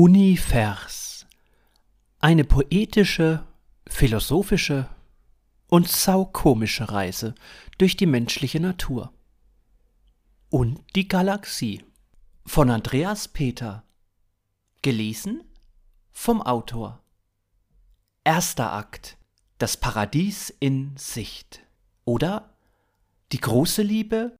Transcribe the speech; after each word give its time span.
Univers. 0.00 1.26
Eine 2.20 2.44
poetische, 2.44 3.44
philosophische 3.88 4.88
und 5.66 5.88
saukomische 5.88 6.92
Reise 6.92 7.34
durch 7.78 7.96
die 7.96 8.06
menschliche 8.06 8.60
Natur. 8.60 9.12
Und 10.50 10.84
die 10.94 11.08
Galaxie. 11.08 11.84
Von 12.46 12.70
Andreas 12.70 13.26
Peter. 13.26 13.82
Gelesen 14.82 15.42
vom 16.12 16.42
Autor. 16.42 17.02
Erster 18.22 18.72
Akt. 18.72 19.16
Das 19.58 19.76
Paradies 19.76 20.54
in 20.60 20.96
Sicht. 20.96 21.66
Oder 22.04 22.54
die 23.32 23.40
große 23.40 23.82
Liebe 23.82 24.36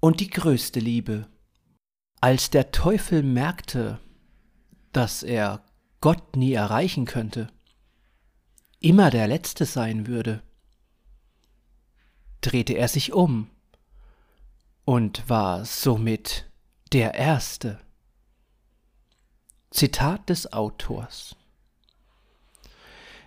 und 0.00 0.18
die 0.18 0.30
größte 0.30 0.80
Liebe. 0.80 1.28
Als 2.20 2.50
der 2.50 2.72
Teufel 2.72 3.22
merkte, 3.22 4.00
dass 4.96 5.22
er 5.22 5.62
Gott 6.00 6.36
nie 6.36 6.52
erreichen 6.52 7.04
könnte, 7.04 7.48
immer 8.80 9.10
der 9.10 9.26
Letzte 9.26 9.64
sein 9.66 10.06
würde, 10.06 10.42
drehte 12.40 12.74
er 12.74 12.88
sich 12.88 13.12
um 13.12 13.50
und 14.84 15.28
war 15.28 15.64
somit 15.64 16.50
der 16.92 17.14
Erste. 17.14 17.80
Zitat 19.70 20.28
des 20.28 20.52
Autors 20.52 21.34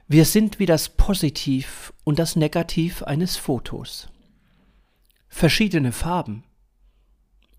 Wir 0.08 0.24
sind 0.24 0.60
wie 0.60 0.66
das 0.66 0.88
Positiv 0.88 1.94
und 2.06 2.20
das 2.20 2.38
Negativ 2.38 3.04
eines 3.04 3.36
Fotos. 3.36 4.08
Verschiedene 5.28 5.92
Farben, 5.92 6.46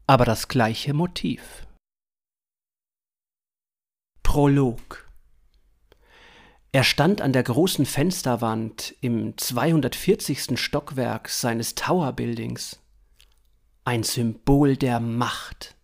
aber 0.07 0.25
das 0.25 0.49
gleiche 0.49 0.95
Motiv. 0.95 1.68
Prolog 4.29 5.09
Er 6.71 6.85
stand 6.85 7.23
an 7.23 7.33
der 7.33 7.43
großen 7.45 7.87
Fensterwand 7.87 8.95
im 9.01 9.39
240. 9.39 10.61
Stockwerk 10.61 11.31
seines 11.31 11.77
Tower 11.77 12.13
Buildings. 12.13 12.79
Ein 13.85 14.03
Symbol 14.03 14.77
der 14.77 15.01
Macht. 15.01 15.77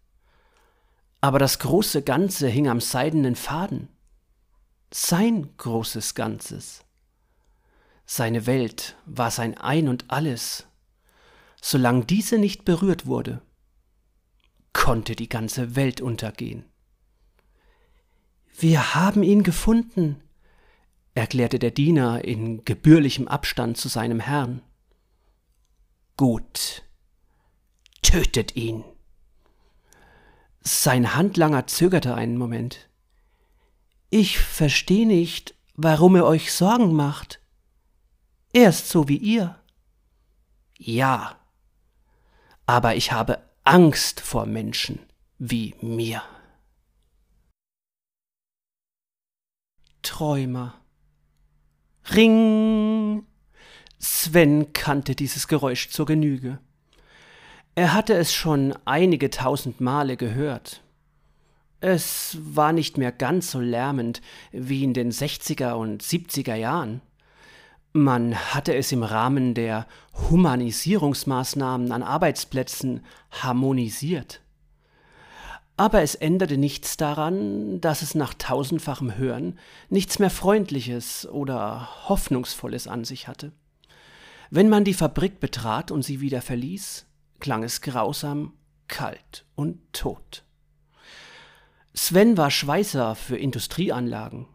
Aber 1.23 1.39
das 1.39 1.59
große 1.59 2.03
Ganze 2.03 2.47
hing 2.47 2.69
am 2.69 2.83
seidenen 2.83 3.35
Faden. 3.35 3.89
Sein 4.93 5.57
großes 5.57 6.15
Ganzes. 6.15 6.85
Seine 8.05 8.45
Welt 8.45 8.95
war 9.07 9.31
sein 9.31 9.57
Ein 9.57 9.89
und 9.89 10.11
alles. 10.11 10.67
Solange 11.63 12.05
diese 12.05 12.37
nicht 12.37 12.67
berührt 12.67 13.07
wurde, 13.07 13.41
konnte 14.75 15.17
die 15.17 15.31
ganze 15.31 15.77
Welt 15.77 16.03
untergehen. 16.03 16.67
Wir 18.57 18.95
haben 18.95 19.25
ihn 19.25 19.43
gefunden, 19.43 20.23
erklärte 21.15 21.59
der 21.59 21.73
Diener 21.73 22.25
in 22.25 22.65
gebührlichem 22.65 23.27
Abstand 23.27 23.77
zu 23.77 23.89
seinem 23.89 24.21
Herrn. 24.21 24.63
Gut, 26.17 26.85
tötet 28.03 28.55
ihn. 28.55 28.85
Sein 30.61 31.17
Handlanger 31.17 31.67
zögerte 31.67 32.15
einen 32.15 32.39
Moment. 32.39 32.89
Ich 34.09 34.39
verstehe 34.39 35.07
nicht, 35.07 35.57
warum 35.75 36.15
er 36.15 36.25
euch 36.25 36.53
Sorgen 36.53 36.95
macht. 36.95 37.41
Er 38.53 38.69
ist 38.69 38.89
so 38.89 39.09
wie 39.09 39.17
ihr. 39.17 39.59
Ja, 40.79 41.41
aber 42.67 42.95
ich 42.95 43.11
habe 43.11 43.43
Angst 43.65 44.21
vor 44.21 44.47
Menschen 44.47 45.01
wie 45.39 45.75
mir. 45.81 46.23
Träumer. 50.05 50.75
Ring. 52.15 53.25
Sven 53.99 54.73
kannte 54.73 55.17
dieses 55.17 55.49
Geräusch 55.49 55.89
zur 55.89 56.07
Genüge. 56.07 56.59
Er 57.75 57.93
hatte 57.93 58.15
es 58.15 58.33
schon 58.33 58.75
einige 58.85 59.31
tausend 59.31 59.81
Male 59.81 60.17
gehört. 60.17 60.83
Es 61.81 62.39
war 62.41 62.73
nicht 62.73 62.99
mehr 62.99 63.13
ganz 63.13 63.51
so 63.51 63.61
lärmend 63.61 64.23
wie 64.53 64.85
in 64.85 64.95
den 64.95 65.11
60er 65.11 65.73
und 65.73 66.03
70er 66.03 66.55
Jahren. 66.55 67.01
Man 67.93 68.35
hatte 68.35 68.75
es 68.75 68.93
im 68.93 69.03
Rahmen 69.03 69.55
der 69.55 69.87
Humanisierungsmaßnahmen 70.31 71.93
an 71.93 72.03
Arbeitsplätzen 72.03 73.05
harmonisiert. 73.31 74.41
Aber 75.77 76.03
es 76.03 76.15
änderte 76.15 76.57
nichts 76.57 76.97
daran, 76.97 77.81
dass 77.81 78.03
es 78.03 78.15
nach 78.15 78.35
tausendfachem 78.35 79.17
Hören 79.17 79.59
nichts 79.89 80.21
mehr 80.21 80.31
Freundliches 80.31 81.27
oder 81.27 82.09
Hoffnungsvolles 82.09 82.87
an 82.87 83.05
sich 83.05 83.27
hatte. 83.27 83.53
Wenn 84.51 84.69
man 84.69 84.85
die 84.85 84.95
Fabrik 84.95 85.41
betrat 85.41 85.91
und 85.91 86.03
sie 86.03 86.21
wieder 86.21 86.43
verließ, 86.43 87.07
klang 87.41 87.65
es 87.65 87.81
grausam, 87.81 88.53
kalt 88.87 89.45
und 89.57 89.81
tot. 89.93 90.45
Sven 91.93 92.37
war 92.37 92.51
Schweißer 92.51 93.17
für 93.17 93.37
Industrieanlagen. 93.37 94.47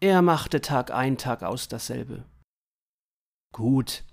Er 0.00 0.22
machte 0.22 0.60
Tag 0.60 0.92
ein, 0.92 1.16
Tag 1.16 1.42
aus 1.42 1.68
dasselbe. 1.68 2.24
Gut, 3.52 4.04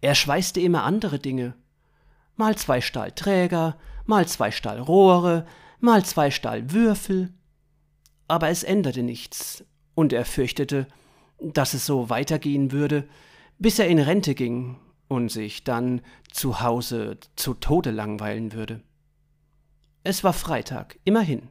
er 0.00 0.14
schweißte 0.14 0.60
immer 0.60 0.84
andere 0.84 1.18
Dinge. 1.18 1.54
Mal 2.36 2.56
zwei 2.56 2.80
Stahlträger, 2.80 3.76
mal 4.06 4.26
zwei 4.26 4.50
Stahlrohre, 4.50 5.46
mal 5.78 6.04
zwei 6.04 6.30
Stahlwürfel. 6.30 7.32
Aber 8.28 8.48
es 8.48 8.62
änderte 8.62 9.02
nichts, 9.02 9.64
und 9.94 10.12
er 10.12 10.24
fürchtete, 10.24 10.86
dass 11.40 11.74
es 11.74 11.86
so 11.86 12.10
weitergehen 12.10 12.72
würde, 12.72 13.08
bis 13.58 13.78
er 13.78 13.88
in 13.88 13.98
Rente 13.98 14.34
ging 14.34 14.78
und 15.08 15.30
sich 15.30 15.64
dann 15.64 16.00
zu 16.30 16.60
Hause 16.60 17.18
zu 17.36 17.54
Tode 17.54 17.90
langweilen 17.90 18.52
würde. 18.52 18.82
Es 20.02 20.24
war 20.24 20.32
Freitag, 20.32 20.98
immerhin. 21.04 21.48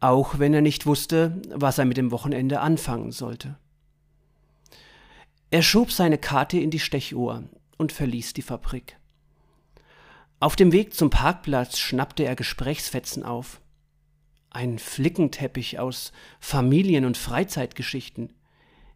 Auch 0.00 0.38
wenn 0.38 0.54
er 0.54 0.62
nicht 0.62 0.86
wusste, 0.86 1.40
was 1.50 1.78
er 1.78 1.84
mit 1.84 1.96
dem 1.96 2.10
Wochenende 2.10 2.60
anfangen 2.60 3.12
sollte. 3.12 3.58
Er 5.50 5.62
schob 5.62 5.92
seine 5.92 6.16
Karte 6.16 6.58
in 6.58 6.70
die 6.70 6.78
Stechuhr 6.78 7.44
und 7.76 7.92
verließ 7.92 8.32
die 8.32 8.42
Fabrik. 8.42 8.99
Auf 10.40 10.56
dem 10.56 10.72
Weg 10.72 10.94
zum 10.94 11.10
Parkplatz 11.10 11.78
schnappte 11.78 12.24
er 12.24 12.34
Gesprächsfetzen 12.34 13.24
auf. 13.24 13.60
Ein 14.48 14.78
Flickenteppich 14.78 15.78
aus 15.78 16.12
Familien- 16.40 17.04
und 17.04 17.18
Freizeitgeschichten, 17.18 18.32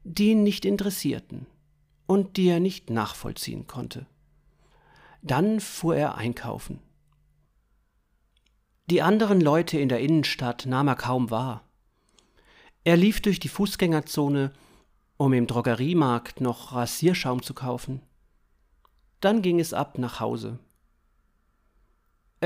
die 0.04 0.30
ihn 0.30 0.42
nicht 0.42 0.64
interessierten 0.64 1.46
und 2.06 2.38
die 2.38 2.48
er 2.48 2.60
nicht 2.60 2.88
nachvollziehen 2.88 3.66
konnte. 3.66 4.06
Dann 5.20 5.60
fuhr 5.60 5.96
er 5.96 6.16
einkaufen. 6.16 6.80
Die 8.86 9.02
anderen 9.02 9.40
Leute 9.42 9.78
in 9.78 9.90
der 9.90 10.00
Innenstadt 10.00 10.64
nahm 10.64 10.88
er 10.88 10.96
kaum 10.96 11.30
wahr. 11.30 11.62
Er 12.84 12.96
lief 12.96 13.20
durch 13.20 13.38
die 13.38 13.48
Fußgängerzone, 13.48 14.52
um 15.18 15.34
im 15.34 15.46
Drogeriemarkt 15.46 16.40
noch 16.40 16.72
Rasierschaum 16.72 17.42
zu 17.42 17.52
kaufen. 17.52 18.00
Dann 19.20 19.42
ging 19.42 19.60
es 19.60 19.74
ab 19.74 19.98
nach 19.98 20.20
Hause. 20.20 20.58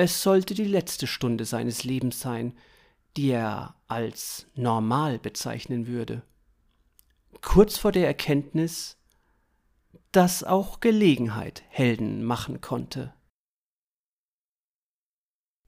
Es 0.01 0.23
sollte 0.23 0.55
die 0.55 0.63
letzte 0.63 1.09
Stunde 1.09 1.45
seines 1.45 1.83
Lebens 1.83 2.21
sein, 2.21 2.57
die 3.17 3.31
er 3.31 3.75
als 3.89 4.47
normal 4.55 5.19
bezeichnen 5.19 5.89
würde. 5.89 6.23
Kurz 7.41 7.79
vor 7.79 7.91
der 7.91 8.07
Erkenntnis, 8.07 8.97
dass 10.13 10.45
auch 10.45 10.79
Gelegenheit 10.79 11.65
Helden 11.69 12.23
machen 12.23 12.61
konnte. 12.61 13.13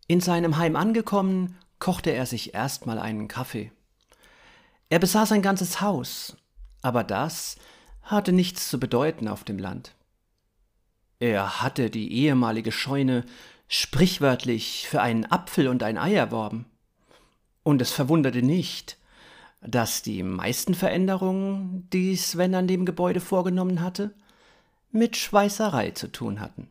In 0.07 0.21
seinem 0.21 0.59
Heim 0.59 0.77
angekommen, 0.77 1.59
kochte 1.81 2.13
er 2.13 2.25
sich 2.25 2.55
erstmal 2.55 3.01
einen 3.01 3.27
Kaffee. 3.27 3.73
Er 4.91 5.01
besaß 5.01 5.33
ein 5.33 5.43
ganzes 5.43 5.81
Haus, 5.81 6.37
aber 6.83 7.03
das 7.03 7.57
hatte 8.03 8.31
nichts 8.31 8.69
zu 8.69 8.79
bedeuten 8.79 9.27
auf 9.27 9.43
dem 9.43 9.59
Land. 9.59 9.97
Er 11.19 11.63
hatte 11.63 11.91
die 11.91 12.13
ehemalige 12.13 12.71
Scheune 12.71 13.25
sprichwörtlich 13.73 14.89
für 14.89 15.01
einen 15.01 15.31
Apfel 15.31 15.69
und 15.69 15.85
ein 15.85 15.97
Ei 15.97 16.13
erworben. 16.13 16.67
Und 17.63 17.81
es 17.81 17.93
verwunderte 17.93 18.43
nicht, 18.43 18.99
dass 19.61 20.03
die 20.03 20.25
meisten 20.25 20.75
Veränderungen, 20.75 21.89
die 21.93 22.17
Sven 22.17 22.57
an 22.57 22.67
dem 22.67 22.85
Gebäude 22.85 23.21
vorgenommen 23.21 23.81
hatte, 23.81 24.13
mit 24.91 25.17
Schweißerei 25.17 25.93
zu 25.93 26.11
tun 26.11 26.41
hatten. 26.41 26.69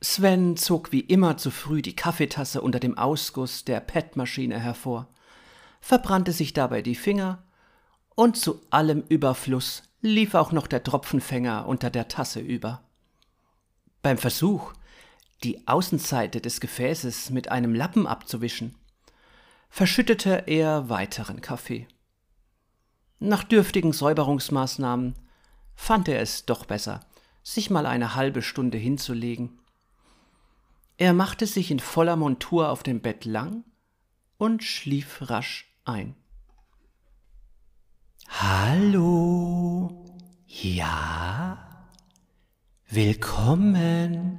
Sven 0.00 0.56
zog 0.56 0.90
wie 0.90 1.00
immer 1.00 1.36
zu 1.36 1.52
früh 1.52 1.80
die 1.80 1.94
Kaffeetasse 1.94 2.60
unter 2.60 2.80
dem 2.80 2.98
Ausguss 2.98 3.64
der 3.64 3.78
PET-Maschine 3.78 4.58
hervor, 4.58 5.08
verbrannte 5.80 6.32
sich 6.32 6.54
dabei 6.54 6.82
die 6.82 6.96
Finger 6.96 7.44
und 8.16 8.36
zu 8.36 8.60
allem 8.70 9.04
Überfluss 9.08 9.84
lief 10.00 10.34
auch 10.34 10.50
noch 10.50 10.66
der 10.66 10.82
Tropfenfänger 10.82 11.68
unter 11.68 11.88
der 11.88 12.08
Tasse 12.08 12.40
über. 12.40 12.82
Beim 14.02 14.18
Versuch, 14.18 14.72
die 15.44 15.66
Außenseite 15.68 16.40
des 16.40 16.60
Gefäßes 16.60 17.30
mit 17.30 17.50
einem 17.50 17.74
Lappen 17.74 18.06
abzuwischen, 18.06 18.74
verschüttete 19.70 20.44
er 20.46 20.88
weiteren 20.88 21.40
Kaffee. 21.40 21.86
Nach 23.20 23.44
dürftigen 23.44 23.92
Säuberungsmaßnahmen 23.92 25.14
fand 25.76 26.08
er 26.08 26.20
es 26.20 26.44
doch 26.44 26.64
besser, 26.64 27.00
sich 27.44 27.70
mal 27.70 27.86
eine 27.86 28.16
halbe 28.16 28.42
Stunde 28.42 28.76
hinzulegen. 28.76 29.60
Er 30.96 31.12
machte 31.12 31.46
sich 31.46 31.70
in 31.70 31.80
voller 31.80 32.16
Montur 32.16 32.70
auf 32.70 32.82
dem 32.82 33.00
Bett 33.00 33.24
lang 33.24 33.64
und 34.36 34.64
schlief 34.64 35.18
rasch 35.30 35.72
ein. 35.84 36.16
Hallo. 38.28 40.04
Ja. 40.46 41.51
Willkommen. 42.94 44.38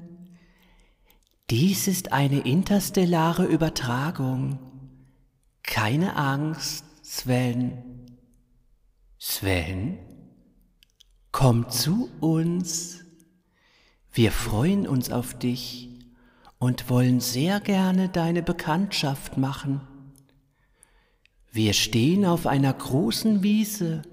Dies 1.49 1.87
ist 1.87 2.13
eine 2.13 2.41
interstellare 2.41 3.45
Übertragung. 3.45 4.59
Keine 5.63 6.15
Angst, 6.15 6.85
Sven. 7.01 8.15
Sven? 9.17 9.97
Komm 11.31 11.67
zu 11.71 12.11
uns. 12.19 13.03
Wir 14.11 14.31
freuen 14.31 14.87
uns 14.87 15.11
auf 15.11 15.33
dich 15.33 15.89
und 16.59 16.91
wollen 16.91 17.21
sehr 17.21 17.59
gerne 17.59 18.07
deine 18.07 18.43
Bekanntschaft 18.43 19.35
machen. 19.35 19.81
Wir 21.51 21.73
stehen 21.73 22.23
auf 22.23 22.45
einer 22.45 22.73
großen 22.73 23.41
Wiese, 23.41 24.03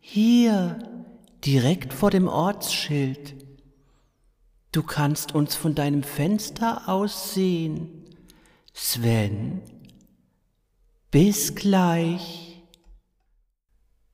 hier, 0.00 0.78
direkt 1.44 1.92
vor 1.92 2.10
dem 2.10 2.26
Ortsschild. 2.26 3.45
Du 4.76 4.82
kannst 4.82 5.34
uns 5.34 5.54
von 5.54 5.74
deinem 5.74 6.02
Fenster 6.02 6.86
aus 6.86 7.32
sehen. 7.32 8.04
Sven, 8.74 9.62
bis 11.10 11.54
gleich. 11.54 12.62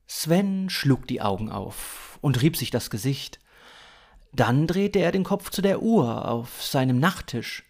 Sven 0.07 0.69
schlug 0.69 1.05
die 1.05 1.19
Augen 1.19 1.51
auf 1.51 2.17
und 2.21 2.41
rieb 2.41 2.55
sich 2.55 2.71
das 2.71 2.89
Gesicht. 2.89 3.41
Dann 4.31 4.65
drehte 4.65 4.99
er 4.99 5.11
den 5.11 5.25
Kopf 5.25 5.49
zu 5.49 5.61
der 5.61 5.81
Uhr 5.81 6.29
auf 6.29 6.63
seinem 6.63 6.97
Nachttisch. 6.97 7.65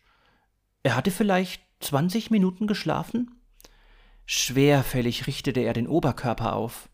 Er 0.83 0.95
hatte 0.95 1.09
vielleicht 1.09 1.63
zwanzig 1.79 2.29
Minuten 2.29 2.67
geschlafen? 2.67 3.41
Schwerfällig 4.27 5.25
richtete 5.25 5.61
er 5.61 5.73
den 5.73 5.87
Oberkörper 5.87 6.55
auf. 6.55 6.89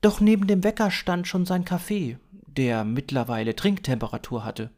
Doch 0.00 0.20
neben 0.20 0.46
dem 0.46 0.64
Wecker 0.64 0.90
stand 0.90 1.28
schon 1.28 1.44
sein 1.44 1.66
Kaffee, 1.66 2.18
der 2.46 2.84
mittlerweile 2.84 3.54
Trinktemperatur 3.54 4.42
hatte. 4.42 4.70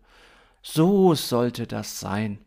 So 0.62 1.14
sollte 1.14 1.66
das 1.66 2.00
sein. 2.00 2.38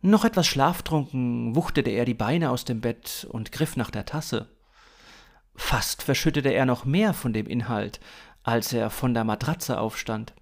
Noch 0.00 0.24
etwas 0.24 0.46
schlaftrunken 0.46 1.54
wuchtete 1.54 1.90
er 1.90 2.04
die 2.04 2.14
Beine 2.14 2.50
aus 2.50 2.64
dem 2.64 2.80
Bett 2.80 3.26
und 3.30 3.52
griff 3.52 3.76
nach 3.76 3.90
der 3.90 4.04
Tasse. 4.04 4.48
Fast 5.54 6.02
verschüttete 6.02 6.52
er 6.52 6.66
noch 6.66 6.84
mehr 6.84 7.12
von 7.12 7.32
dem 7.32 7.46
Inhalt, 7.46 8.00
als 8.42 8.72
er 8.72 8.90
von 8.90 9.14
der 9.14 9.24
Matratze 9.24 9.78
aufstand. 9.78 10.34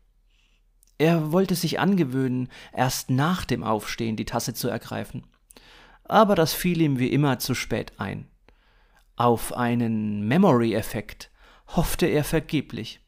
Er 0.98 1.32
wollte 1.32 1.54
sich 1.54 1.80
angewöhnen, 1.80 2.48
erst 2.72 3.10
nach 3.10 3.44
dem 3.44 3.64
Aufstehen 3.64 4.16
die 4.16 4.24
Tasse 4.24 4.54
zu 4.54 4.68
ergreifen 4.68 5.24
aber 6.10 6.34
das 6.34 6.52
fiel 6.52 6.80
ihm 6.80 6.98
wie 6.98 7.12
immer 7.12 7.38
zu 7.38 7.54
spät 7.54 7.92
ein. 7.98 8.26
Auf 9.14 9.52
einen 9.52 10.26
Memory-Effekt 10.26 11.30
hoffte 11.68 12.06
er 12.06 12.24
vergeblich. 12.24 13.00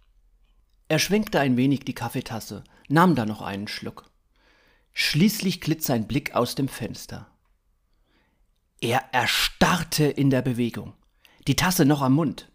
Er 0.88 1.00
schwenkte 1.00 1.40
ein 1.40 1.56
wenig 1.56 1.80
die 1.80 1.94
Kaffeetasse, 1.94 2.62
nahm 2.92 3.14
dann 3.14 3.28
noch 3.28 3.42
einen 3.42 3.68
Schluck. 3.68 4.04
Schließlich 4.92 5.60
glitt 5.60 5.82
sein 5.82 6.06
Blick 6.06 6.34
aus 6.34 6.54
dem 6.54 6.68
Fenster. 6.68 7.26
Er 8.80 9.04
erstarrte 9.12 10.04
in 10.04 10.30
der 10.30 10.42
Bewegung, 10.42 10.92
die 11.46 11.56
Tasse 11.56 11.84
noch 11.84 12.02
am 12.02 12.14
Mund. 12.14 12.50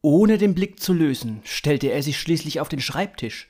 Ohne 0.00 0.38
den 0.38 0.54
Blick 0.54 0.80
zu 0.80 0.92
lösen, 0.92 1.40
stellte 1.44 1.88
er 1.88 2.02
sich 2.02 2.18
schließlich 2.18 2.60
auf 2.60 2.68
den 2.68 2.80
Schreibtisch 2.80 3.48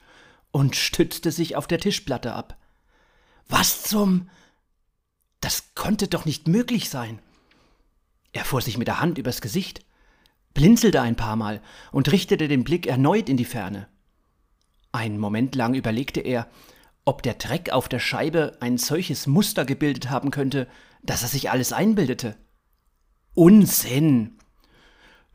und 0.50 0.76
stützte 0.76 1.31
sich 1.31 1.56
auf 1.56 1.67
der 1.67 1.79
Tischplatte 1.79 2.32
ab. 2.32 2.56
Was 3.49 3.82
zum 3.82 4.29
das 5.40 5.75
konnte 5.75 6.08
doch 6.08 6.25
nicht 6.25 6.49
möglich 6.49 6.90
sein. 6.90 7.20
Er 8.32 8.44
fuhr 8.44 8.61
sich 8.61 8.76
mit 8.76 8.88
der 8.88 9.00
Hand 9.00 9.19
übers 9.19 9.40
Gesicht, 9.40 9.85
blinzelte 10.52 11.00
ein 11.00 11.17
paar 11.17 11.37
Mal 11.37 11.62
und 11.93 12.11
richtete 12.11 12.49
den 12.49 12.64
Blick 12.64 12.87
erneut 12.87 13.29
in 13.29 13.37
die 13.37 13.44
Ferne. 13.44 13.88
Einen 14.93 15.19
Moment 15.19 15.55
lang 15.55 15.75
überlegte 15.75 16.20
er, 16.20 16.49
ob 17.05 17.23
der 17.23 17.35
Dreck 17.35 17.70
auf 17.70 17.88
der 17.88 18.00
Scheibe 18.00 18.56
ein 18.61 18.79
solches 18.79 19.26
Muster 19.26 19.64
gebildet 19.64 20.11
haben 20.11 20.31
könnte, 20.31 20.69
dass 21.02 21.23
er 21.23 21.29
sich 21.29 21.50
alles 21.50 21.73
einbildete. 21.73 22.37
Unsinn! 23.35 24.38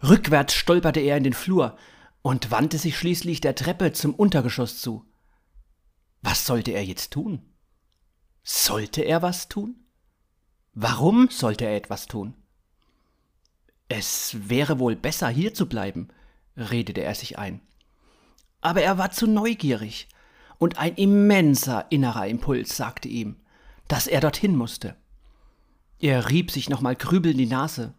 Rückwärts 0.02 0.54
stolperte 0.54 1.00
er 1.00 1.18
in 1.18 1.24
den 1.24 1.34
Flur 1.34 1.78
und 2.22 2.52
wandte 2.52 2.78
sich 2.78 2.98
schließlich 2.98 3.42
der 3.42 3.56
Treppe 3.56 3.94
zum 3.94 4.14
Untergeschoss 4.14 4.82
zu. 4.82 5.06
Was 6.22 6.46
sollte 6.46 6.72
er 6.72 6.84
jetzt 6.84 7.12
tun? 7.12 7.42
Sollte 8.44 9.02
er 9.02 9.22
was 9.22 9.50
tun? 9.50 9.76
Warum 10.74 11.30
sollte 11.30 11.66
er 11.66 11.76
etwas 11.76 12.08
tun? 12.08 12.34
Es 13.88 14.36
wäre 14.50 14.80
wohl 14.80 14.96
besser, 14.96 15.30
hier 15.30 15.54
zu 15.54 15.68
bleiben, 15.68 16.10
redete 16.58 17.02
er 17.02 17.16
sich 17.16 17.38
ein. 17.38 17.62
Aber 18.64 18.82
er 18.82 18.98
war 18.98 19.12
zu 19.12 19.28
neugierig, 19.28 20.08
und 20.58 20.78
ein 20.78 20.96
immenser 20.96 21.86
innerer 21.90 22.28
Impuls 22.28 22.78
sagte 22.78 23.10
ihm, 23.10 23.36
dass 23.90 24.08
er 24.08 24.22
dorthin 24.22 24.56
musste. 24.56 24.96
Er 26.00 26.30
rieb 26.30 26.50
sich 26.50 26.70
nochmal 26.70 26.96
grübelnd 26.96 27.38
die 27.38 27.46
Nase, 27.46 27.94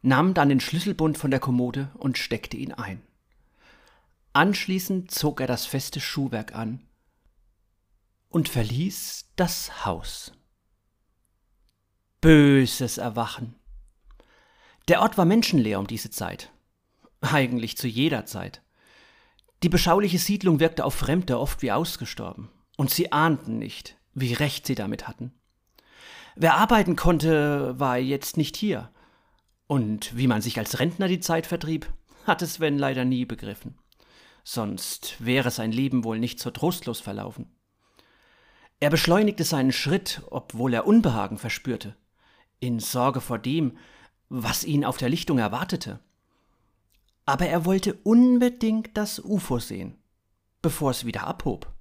nahm 0.00 0.32
dann 0.32 0.48
den 0.48 0.60
Schlüsselbund 0.60 1.18
von 1.18 1.32
der 1.32 1.40
Kommode 1.40 1.90
und 1.94 2.18
steckte 2.18 2.56
ihn 2.56 2.72
ein. 2.72 3.02
Anschließend 4.32 5.10
zog 5.10 5.40
er 5.40 5.48
das 5.48 5.66
feste 5.66 5.98
Schuhwerk 5.98 6.54
an 6.54 6.86
und 8.28 8.48
verließ 8.48 9.32
das 9.34 9.84
Haus. 9.84 10.30
Böses 12.20 12.98
Erwachen. 12.98 13.56
Der 14.86 15.00
Ort 15.00 15.18
war 15.18 15.24
menschenleer 15.24 15.80
um 15.80 15.88
diese 15.88 16.10
Zeit. 16.10 16.52
Eigentlich 17.22 17.76
zu 17.76 17.88
jeder 17.88 18.24
Zeit. 18.24 18.62
Die 19.62 19.68
beschauliche 19.68 20.18
Siedlung 20.18 20.60
wirkte 20.60 20.84
auf 20.84 20.94
Fremde 20.94 21.38
oft 21.38 21.62
wie 21.62 21.72
ausgestorben. 21.72 22.48
Und 22.76 22.90
sie 22.90 23.12
ahnten 23.12 23.58
nicht, 23.58 23.96
wie 24.14 24.32
recht 24.32 24.66
sie 24.66 24.74
damit 24.74 25.06
hatten. 25.06 25.32
Wer 26.36 26.54
arbeiten 26.54 26.96
konnte, 26.96 27.78
war 27.78 27.98
jetzt 27.98 28.36
nicht 28.36 28.56
hier. 28.56 28.90
Und 29.66 30.16
wie 30.16 30.26
man 30.26 30.40
sich 30.40 30.58
als 30.58 30.78
Rentner 30.78 31.08
die 31.08 31.20
Zeit 31.20 31.46
vertrieb, 31.46 31.92
hatte 32.26 32.46
Sven 32.46 32.78
leider 32.78 33.04
nie 33.04 33.24
begriffen. 33.24 33.78
Sonst 34.44 35.16
wäre 35.18 35.50
sein 35.50 35.72
Leben 35.72 36.04
wohl 36.04 36.18
nicht 36.18 36.40
so 36.40 36.50
trostlos 36.50 37.00
verlaufen. 37.00 37.54
Er 38.80 38.88
beschleunigte 38.88 39.44
seinen 39.44 39.72
Schritt, 39.72 40.22
obwohl 40.30 40.72
er 40.72 40.86
Unbehagen 40.86 41.36
verspürte 41.36 41.96
in 42.60 42.78
Sorge 42.78 43.20
vor 43.20 43.38
dem, 43.38 43.76
was 44.28 44.64
ihn 44.64 44.84
auf 44.84 44.98
der 44.98 45.08
Lichtung 45.08 45.38
erwartete. 45.38 45.98
Aber 47.26 47.46
er 47.46 47.64
wollte 47.64 47.94
unbedingt 48.02 48.90
das 48.94 49.20
UFO 49.20 49.58
sehen, 49.58 49.98
bevor 50.62 50.90
es 50.90 51.04
wieder 51.04 51.26
abhob. 51.26 51.72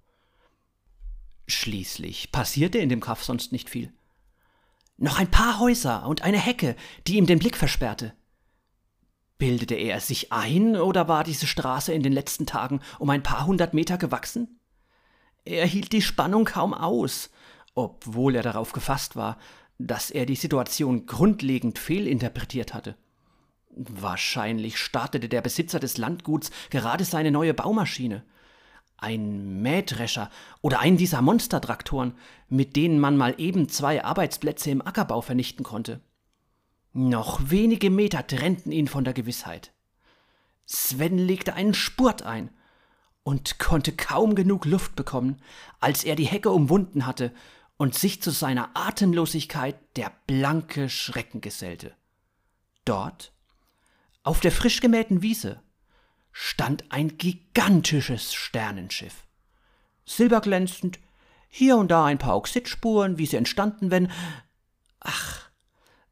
Schließlich 1.48 2.32
passierte 2.32 2.78
in 2.78 2.90
dem 2.90 3.00
Kaff 3.00 3.24
sonst 3.24 3.52
nicht 3.52 3.70
viel. 3.70 3.92
Noch 4.98 5.18
ein 5.18 5.32
paar 5.32 5.60
Häuser 5.60 6.06
und 6.06 6.22
eine 6.22 6.38
Hecke, 6.38 6.76
die 7.08 7.16
ihm 7.16 7.26
den 7.26 7.40
Blick 7.40 7.58
versperrte. 7.58 8.14
Bildete 9.38 9.76
er 9.76 9.96
es 9.98 10.08
sich 10.08 10.34
ein, 10.34 10.76
oder 10.76 11.08
war 11.08 11.24
diese 11.24 11.48
Straße 11.48 11.94
in 11.94 12.04
den 12.04 12.12
letzten 12.12 12.46
Tagen 12.46 12.82
um 13.00 13.10
ein 13.10 13.24
paar 13.24 13.46
hundert 13.46 13.74
Meter 13.74 13.98
gewachsen? 13.98 14.60
Er 15.46 15.66
hielt 15.66 15.94
die 15.94 16.02
Spannung 16.02 16.44
kaum 16.44 16.74
aus, 16.74 17.30
obwohl 17.74 18.36
er 18.36 18.44
darauf 18.44 18.74
gefasst 18.74 19.16
war, 19.16 19.38
dass 19.78 20.12
er 20.12 20.26
die 20.26 20.36
Situation 20.36 21.06
grundlegend 21.06 21.80
fehlinterpretiert 21.80 22.74
hatte. 22.74 22.98
Wahrscheinlich 23.82 24.78
startete 24.78 25.30
der 25.30 25.40
Besitzer 25.40 25.80
des 25.80 25.98
Landguts 25.98 26.52
gerade 26.70 27.06
seine 27.06 27.32
neue 27.32 27.54
Baumaschine. 27.54 28.26
Ein 28.98 29.62
Mähdrescher 29.62 30.30
oder 30.60 30.82
einen 30.82 30.98
dieser 30.98 31.22
Monstertraktoren, 31.22 32.14
mit 32.50 32.76
denen 32.76 33.00
man 33.00 33.16
mal 33.16 33.36
eben 33.38 33.70
zwei 33.70 34.04
Arbeitsplätze 34.04 34.70
im 34.70 34.86
Ackerbau 34.86 35.22
vernichten 35.22 35.64
konnte. 35.64 36.02
Noch 36.92 37.40
wenige 37.46 37.90
Meter 37.90 38.28
trennten 38.28 38.74
ihn 38.74 38.90
von 38.90 39.06
der 39.06 39.14
Gewissheit. 39.14 39.72
Sven 40.66 41.18
legte 41.18 41.54
einen 41.54 41.74
Spurt 41.74 42.24
ein 42.24 42.50
und 43.24 43.60
konnte 43.60 43.94
kaum 43.94 44.36
genug 44.36 44.66
Luft 44.66 44.98
bekommen, 44.98 45.38
als 45.80 46.04
er 46.04 46.18
die 46.18 46.28
Hecke 46.28 46.50
umwunden 46.50 47.06
hatte 47.06 47.34
und 47.78 47.96
sich 47.96 48.22
zu 48.22 48.32
seiner 48.32 48.72
Atemlosigkeit 48.74 49.78
der 49.96 50.12
blanke 50.28 50.90
Schrecken 50.90 51.40
gesellte. 51.40 51.96
Dort, 52.84 53.32
auf 54.24 54.40
der 54.40 54.52
frisch 54.52 54.82
gemähten 54.82 55.22
Wiese, 55.22 55.62
stand 56.32 56.92
ein 56.92 57.18
gigantisches 57.18 58.34
Sternenschiff. 58.34 59.26
Silberglänzend, 60.06 61.00
hier 61.48 61.78
und 61.78 61.90
da 61.90 62.06
ein 62.06 62.18
paar 62.18 62.38
Oxidspuren, 62.38 63.18
wie 63.18 63.26
sie 63.26 63.38
entstanden, 63.38 63.92
wenn. 63.92 64.12
Ach, 65.00 65.50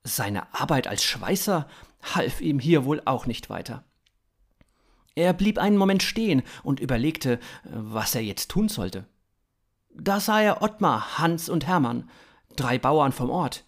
Seine 0.08 0.54
Arbeit 0.54 0.88
als 0.88 1.04
Schweißer 1.04 1.68
half 2.02 2.40
ihm 2.40 2.60
hier 2.60 2.86
wohl 2.86 3.02
auch 3.04 3.26
nicht 3.26 3.50
weiter. 3.50 3.84
Er 5.16 5.34
blieb 5.34 5.58
einen 5.58 5.78
Moment 5.78 6.02
stehen 6.02 6.44
und 6.64 6.80
überlegte, 6.80 7.40
was 7.64 8.16
er 8.16 8.22
jetzt 8.22 8.50
tun 8.50 8.70
sollte. 8.70 9.06
Da 9.90 10.20
sah 10.20 10.40
er 10.40 10.62
Ottmar, 10.62 11.18
Hans 11.18 11.50
und 11.50 11.68
Hermann, 11.68 12.10
drei 12.56 12.78
Bauern 12.78 13.12
vom 13.12 13.30
Ort, 13.30 13.66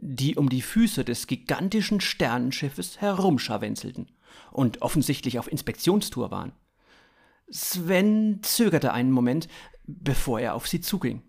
die 0.00 0.36
um 0.36 0.48
die 0.48 0.62
Füße 0.62 1.04
des 1.04 1.26
gigantischen 1.26 2.00
Sternenschiffes 2.00 3.00
herumscharwenzelten 3.00 4.10
und 4.50 4.82
offensichtlich 4.82 5.38
auf 5.38 5.50
Inspektionstour 5.50 6.30
waren. 6.30 6.52
Sven 7.50 8.40
zögerte 8.42 8.92
einen 8.92 9.10
Moment, 9.10 9.48
bevor 9.86 10.40
er 10.40 10.54
auf 10.54 10.68
sie 10.68 10.80
zuging. 10.80 11.22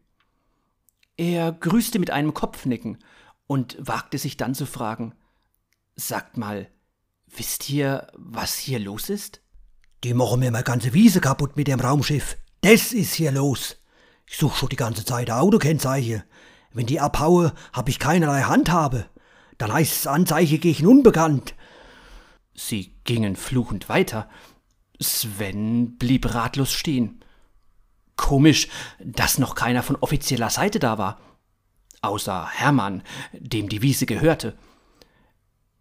Er 1.18 1.52
grüßte 1.52 2.00
mit 2.00 2.12
einem 2.12 2.34
Kopfnicken 2.34 2.98
und 3.48 3.78
wagte 3.80 4.18
sich 4.18 4.38
dann 4.38 4.56
zu 4.56 4.66
fragen 4.66 5.14
Sagt 5.96 6.38
mal, 6.38 6.70
wisst 7.28 7.70
ihr, 7.70 8.08
was 8.16 8.58
hier 8.58 8.80
los 8.80 9.10
ist? 9.10 9.42
Die 10.06 10.14
machen 10.14 10.40
mir 10.40 10.50
meine 10.50 10.64
ganze 10.64 10.94
Wiese 10.94 11.20
kaputt 11.20 11.58
mit 11.58 11.68
dem 11.68 11.82
Raumschiff. 11.82 12.38
Das 12.62 12.94
ist 12.94 13.16
hier 13.16 13.34
los. 13.34 13.76
Ich 14.26 14.38
suche 14.38 14.58
schon 14.58 14.70
die 14.70 14.78
ganze 14.78 15.04
Zeit 15.04 15.30
Autokennzeichen. 15.30 16.24
Wenn 16.72 16.86
die 16.86 17.00
abhaue, 17.00 17.54
hab 17.74 17.90
ich 17.90 18.00
keinerlei 18.00 18.44
Handhabe. 18.44 19.06
Dann 19.58 19.74
heißt 19.74 19.94
es 19.94 20.08
Anzeige 20.08 20.60
gegen 20.60 20.88
Unbekannt. 20.88 21.56
Sie 22.54 22.96
gingen 23.04 23.36
fluchend 23.36 23.90
weiter. 23.90 24.30
Sven 25.00 25.98
blieb 25.98 26.34
ratlos 26.34 26.74
stehen. 26.74 27.24
Komisch, 28.16 28.68
dass 29.04 29.38
noch 29.38 29.56
keiner 29.56 29.82
von 29.82 29.96
offizieller 29.96 30.50
Seite 30.50 30.80
da 30.80 30.98
war. 30.98 31.20
Außer 32.02 32.50
Hermann, 32.50 33.04
dem 33.34 33.70
die 33.70 33.82
Wiese 33.82 34.06
gehörte. 34.06 34.58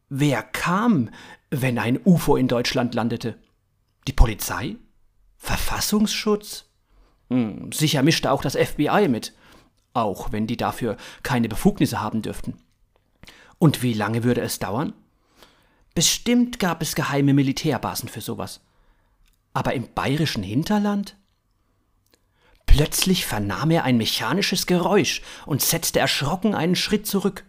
Wer 0.09 0.43
kam, 0.43 1.11
wenn 1.51 1.79
ein 1.79 2.01
UFO 2.05 2.37
in 2.37 2.49
Deutschland 2.49 2.95
landete? 2.95 3.39
Die 4.07 4.13
Polizei? 4.13 4.77
Verfassungsschutz? 5.37 6.71
Hm, 7.29 7.73
sicher 7.73 8.03
mischte 8.03 8.33
auch 8.33 8.43
das 8.43 8.57
FBI 8.57 9.09
mit, 9.09 9.35
auch 10.03 10.33
wenn 10.33 10.47
die 10.47 10.57
dafür 10.57 10.97
keine 11.23 11.49
Befugnisse 11.49 12.01
haben 12.01 12.23
dürften. 12.23 12.57
Und 13.59 13.83
wie 13.83 13.93
lange 13.93 14.25
würde 14.25 14.41
es 14.41 14.59
dauern? 14.59 14.93
Bestimmt 15.95 16.59
gab 16.59 16.83
es 16.83 16.95
geheime 16.95 17.35
Militärbasen 17.35 18.09
für 18.09 18.21
sowas. 18.21 18.61
Aber 19.53 19.75
im 19.75 19.93
bayerischen 19.95 20.45
Hinterland? 20.45 21.17
Plötzlich 22.67 23.27
vernahm 23.27 23.71
er 23.71 23.85
ein 23.85 23.97
mechanisches 23.97 24.67
Geräusch 24.67 25.23
und 25.47 25.63
setzte 25.63 25.99
erschrocken 25.99 26.55
einen 26.55 26.77
Schritt 26.77 27.07
zurück, 27.07 27.45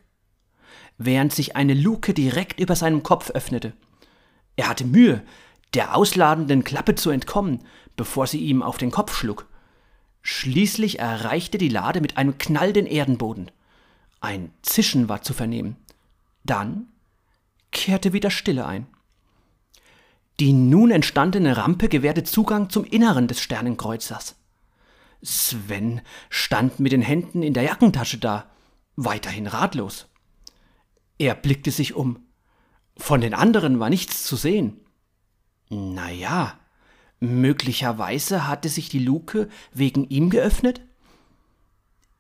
während 0.98 1.34
sich 1.34 1.56
eine 1.56 1.74
Luke 1.74 2.14
direkt 2.14 2.60
über 2.60 2.76
seinem 2.76 3.04
Kopf 3.04 3.30
öffnete. 3.32 3.74
Er 4.56 4.70
hatte 4.70 4.86
Mühe, 4.86 5.22
der 5.74 5.96
ausladenden 5.96 6.64
Klappe 6.64 6.96
zu 6.96 7.10
entkommen, 7.10 7.64
bevor 7.96 8.28
sie 8.28 8.40
ihm 8.40 8.64
auf 8.64 8.78
den 8.78 8.92
Kopf 8.92 9.16
schlug. 9.16 9.49
Schließlich 10.22 11.00
erreichte 11.00 11.58
die 11.58 11.70
Lade 11.70 12.02
mit 12.02 12.18
einem 12.18 12.38
Knall 12.38 12.74
den 12.74 12.86
Erdenboden. 12.86 13.52
Ein 14.22 14.52
Zischen 14.62 15.10
war 15.10 15.22
zu 15.22 15.34
vernehmen. 15.34 15.78
Dann 16.44 16.88
kehrte 17.72 18.14
wieder 18.14 18.32
Stille 18.32 18.66
ein. 18.66 18.88
Die 20.40 20.54
nun 20.54 20.92
entstandene 20.92 21.58
Rampe 21.58 21.90
gewährte 21.90 22.24
Zugang 22.24 22.70
zum 22.70 22.86
Inneren 22.86 23.28
des 23.28 23.42
Sternenkreuzers. 23.42 24.36
Sven 25.22 26.02
stand 26.30 26.80
mit 26.80 26.92
den 26.92 27.02
Händen 27.02 27.44
in 27.44 27.54
der 27.54 27.64
Jackentasche 27.64 28.18
da, 28.18 28.50
weiterhin 28.96 29.48
ratlos. 29.48 30.08
Er 31.18 31.36
blickte 31.36 31.72
sich 31.72 31.94
um. 31.94 32.26
Von 32.98 33.22
den 33.22 33.34
anderen 33.34 33.80
war 33.80 33.90
nichts 33.90 34.24
zu 34.24 34.36
sehen. 34.36 34.80
Na 35.70 36.10
ja, 36.10 36.59
möglicherweise 37.20 38.48
hatte 38.48 38.70
sich 38.70 38.90
die 38.90 39.00
Luke 39.00 39.50
wegen 39.74 40.10
ihm 40.10 40.30
geöffnet? 40.30 40.82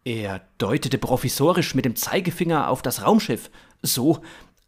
Er 0.03 0.41
deutete 0.57 0.97
provisorisch 0.97 1.75
mit 1.75 1.85
dem 1.85 1.95
Zeigefinger 1.95 2.69
auf 2.69 2.81
das 2.81 3.03
Raumschiff, 3.03 3.51
so 3.81 4.21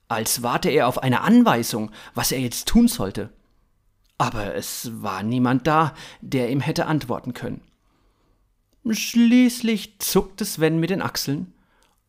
als 0.07 0.43
warte 0.43 0.69
er 0.69 0.87
auf 0.87 1.01
eine 1.01 1.21
Anweisung, 1.21 1.91
was 2.13 2.31
er 2.31 2.39
jetzt 2.39 2.67
tun 2.67 2.87
sollte. 2.87 3.29
Aber 4.17 4.55
es 4.55 5.01
war 5.01 5.23
niemand 5.23 5.67
da, 5.67 5.95
der 6.21 6.49
ihm 6.49 6.59
hätte 6.59 6.85
antworten 6.85 7.33
können. 7.33 7.61
Schließlich 8.89 9.99
zuckte 9.99 10.43
Sven 10.43 10.79
mit 10.79 10.89
den 10.89 11.01
Achseln 11.01 11.53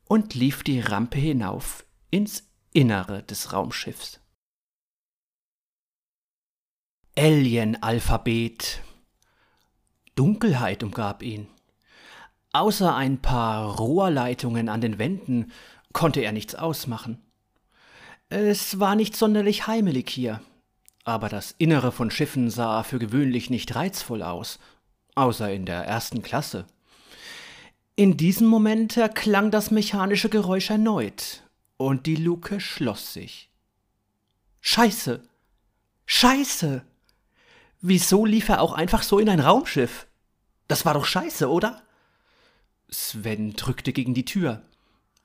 und 0.09 0.35
lief 0.35 0.63
die 0.63 0.81
Rampe 0.81 1.19
hinauf 1.19 1.87
ins 2.11 2.45
Innere 2.73 3.23
des 3.23 3.53
Raumschiffs. 3.53 4.22
Alien-Alphabet. 7.17 8.81
Dunkelheit 10.15 10.83
umgab 10.83 11.23
ihn. 11.23 11.47
Außer 12.53 12.95
ein 12.95 13.19
paar 13.21 13.77
Rohrleitungen 13.77 14.69
an 14.69 14.81
den 14.81 14.99
Wänden 14.99 15.53
konnte 15.93 16.21
er 16.21 16.33
nichts 16.33 16.55
ausmachen. 16.55 17.23
Es 18.29 18.81
war 18.81 18.95
nicht 18.95 19.17
sonderlich 19.17 19.67
heimelig 19.67 20.11
hier, 20.11 20.41
aber 21.05 21.29
das 21.29 21.55
Innere 21.59 21.93
von 21.93 22.11
Schiffen 22.11 22.51
sah 22.51 22.83
für 22.83 22.99
gewöhnlich 22.99 23.51
nicht 23.51 23.75
reizvoll 23.75 24.23
aus 24.23 24.59
außer 25.15 25.53
in 25.53 25.67
der 25.67 25.85
ersten 25.85 26.23
Klasse. 26.23 26.67
In 27.97 28.17
diesem 28.17 28.47
Moment 28.47 28.97
erklang 28.97 29.51
das 29.51 29.71
mechanische 29.71 30.29
Geräusch 30.29 30.71
erneut, 30.71 31.43
und 31.77 32.07
die 32.07 32.17
Luke 32.17 32.61
schloss 32.61 33.13
sich. 33.13 33.51
Scheiße. 34.61 35.23
Scheiße. 36.07 36.85
Wieso 37.83 38.25
lief 38.25 38.49
er 38.49 38.63
auch 38.63 38.73
einfach 38.73 39.03
so 39.03 39.19
in 39.19 39.29
ein 39.29 39.41
Raumschiff? 39.41 40.07
Das 40.69 40.87
war 40.87 40.95
doch 40.95 41.05
scheiße, 41.05 41.51
oder? 41.51 41.83
Sven 42.89 43.55
drückte 43.55 43.93
gegen 43.93 44.15
die 44.15 44.25
Tür. 44.25 44.63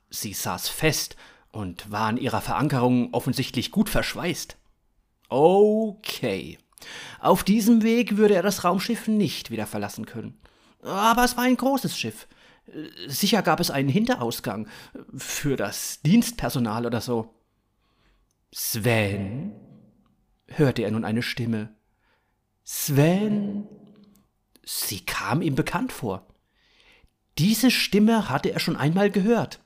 Sie 0.10 0.34
saß 0.34 0.68
fest 0.68 1.16
und 1.52 1.92
war 1.92 2.08
an 2.08 2.18
ihrer 2.18 2.42
Verankerung 2.42 3.14
offensichtlich 3.14 3.72
gut 3.72 3.90
verschweißt. 3.90 4.58
Okay. 5.30 6.58
Auf 7.20 7.44
diesem 7.44 7.84
Weg 7.84 8.18
würde 8.18 8.34
er 8.34 8.44
das 8.44 8.64
Raumschiff 8.64 9.08
nicht 9.08 9.52
wieder 9.52 9.68
verlassen 9.68 10.08
können. 10.08 10.40
Aber 10.82 11.24
es 11.24 11.38
war 11.38 11.44
ein 11.44 11.58
großes 11.58 11.98
Schiff. 11.98 12.28
Sicher 13.08 13.44
gab 13.44 13.60
es 13.60 13.70
einen 13.70 13.90
Hinterausgang 13.90 14.68
für 15.16 15.58
das 15.58 16.02
Dienstpersonal 16.02 16.88
oder 16.88 17.02
so. 17.02 17.36
Sven, 18.52 19.54
hörte 20.48 20.82
er 20.82 20.92
nun 20.92 21.06
eine 21.06 21.22
Stimme. 21.22 21.77
Sven. 22.70 23.66
Sie 24.66 25.00
kam 25.00 25.42
ihm 25.42 25.56
bekannt 25.56 25.94
vor. 25.94 26.28
Diese 27.38 27.72
Stimme 27.72 28.28
hatte 28.28 28.52
er 28.52 28.60
schon 28.60 28.76
einmal 28.76 29.10
gehört. 29.10 29.62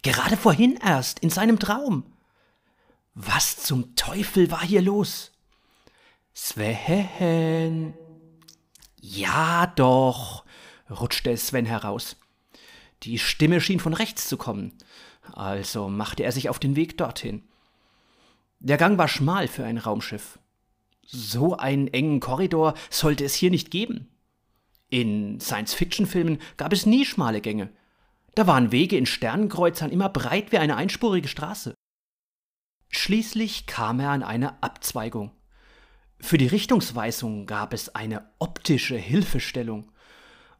Gerade 0.00 0.38
vorhin 0.38 0.78
erst, 0.82 1.18
in 1.18 1.28
seinem 1.28 1.58
Traum. 1.58 2.10
Was 3.12 3.58
zum 3.58 3.96
Teufel 3.96 4.50
war 4.50 4.62
hier 4.62 4.80
los? 4.80 5.32
Sven. 6.32 7.92
Ja 8.98 9.66
doch, 9.66 10.46
rutschte 10.88 11.36
Sven 11.36 11.66
heraus. 11.66 12.16
Die 13.02 13.18
Stimme 13.18 13.60
schien 13.60 13.78
von 13.78 13.92
rechts 13.92 14.26
zu 14.26 14.38
kommen, 14.38 14.72
also 15.34 15.90
machte 15.90 16.22
er 16.22 16.32
sich 16.32 16.48
auf 16.48 16.58
den 16.58 16.76
Weg 16.76 16.96
dorthin. 16.96 17.46
Der 18.58 18.78
Gang 18.78 18.96
war 18.96 19.08
schmal 19.08 19.48
für 19.48 19.66
ein 19.66 19.76
Raumschiff. 19.76 20.39
So 21.12 21.56
einen 21.56 21.88
engen 21.88 22.20
Korridor 22.20 22.74
sollte 22.88 23.24
es 23.24 23.34
hier 23.34 23.50
nicht 23.50 23.72
geben. 23.72 24.08
In 24.90 25.40
Science-Fiction-Filmen 25.40 26.38
gab 26.56 26.72
es 26.72 26.86
nie 26.86 27.04
schmale 27.04 27.40
Gänge. 27.40 27.70
Da 28.36 28.46
waren 28.46 28.70
Wege 28.70 28.96
in 28.96 29.06
Sternenkreuzern 29.06 29.90
immer 29.90 30.08
breit 30.08 30.52
wie 30.52 30.58
eine 30.58 30.76
einspurige 30.76 31.26
Straße. 31.26 31.74
Schließlich 32.90 33.66
kam 33.66 33.98
er 33.98 34.10
an 34.10 34.22
eine 34.22 34.62
Abzweigung. 34.62 35.32
Für 36.20 36.38
die 36.38 36.46
Richtungsweisung 36.46 37.46
gab 37.46 37.72
es 37.72 37.94
eine 37.94 38.30
optische 38.38 38.96
Hilfestellung. 38.96 39.90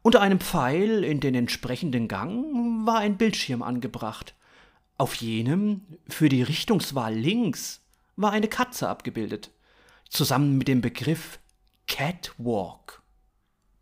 Unter 0.01 0.19
einem 0.19 0.39
Pfeil 0.39 1.05
in 1.05 1.21
den 1.21 1.35
entsprechenden 1.35 2.09
Gang 2.09 2.85
war 2.85 2.99
ein 2.99 3.17
Bildschirm 3.17 3.61
angebracht. 3.61 4.35
Auf 4.97 5.15
jenem, 5.15 5.85
für 6.09 6.27
die 6.27 6.43
Richtungswahl 6.43 7.13
links, 7.13 7.81
war 8.15 8.31
eine 8.31 8.47
Katze 8.47 8.89
abgebildet, 8.89 9.51
zusammen 10.11 10.57
mit 10.57 10.67
dem 10.67 10.81
Begriff 10.81 11.39
Catwalk. 11.87 13.01